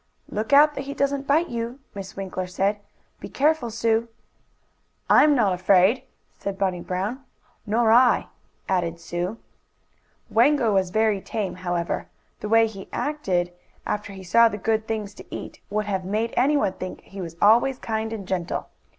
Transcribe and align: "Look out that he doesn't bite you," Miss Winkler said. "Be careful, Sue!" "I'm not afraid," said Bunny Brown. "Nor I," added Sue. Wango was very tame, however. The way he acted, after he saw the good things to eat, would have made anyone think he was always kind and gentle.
"Look 0.29 0.51
out 0.51 0.73
that 0.73 0.85
he 0.85 0.95
doesn't 0.95 1.27
bite 1.27 1.49
you," 1.49 1.77
Miss 1.93 2.15
Winkler 2.17 2.47
said. 2.47 2.79
"Be 3.19 3.29
careful, 3.29 3.69
Sue!" 3.69 4.07
"I'm 5.11 5.35
not 5.35 5.53
afraid," 5.53 6.05
said 6.39 6.57
Bunny 6.57 6.81
Brown. 6.81 7.23
"Nor 7.67 7.91
I," 7.91 8.25
added 8.67 8.99
Sue. 8.99 9.37
Wango 10.27 10.73
was 10.73 10.89
very 10.89 11.21
tame, 11.21 11.53
however. 11.53 12.07
The 12.39 12.49
way 12.49 12.65
he 12.65 12.89
acted, 12.91 13.53
after 13.85 14.11
he 14.13 14.23
saw 14.23 14.49
the 14.49 14.57
good 14.57 14.87
things 14.87 15.13
to 15.13 15.25
eat, 15.29 15.61
would 15.69 15.85
have 15.85 16.03
made 16.03 16.33
anyone 16.35 16.73
think 16.73 17.01
he 17.01 17.21
was 17.21 17.35
always 17.39 17.77
kind 17.77 18.11
and 18.11 18.27
gentle. 18.27 18.69